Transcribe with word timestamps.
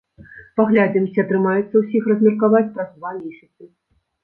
Паглядзім, 0.59 1.03
ці 1.11 1.21
атрымаецца 1.25 1.83
ўсіх 1.83 2.09
размеркаваць 2.13 2.65
праз 2.79 2.91
два 2.97 3.15
месяцы. 3.23 3.71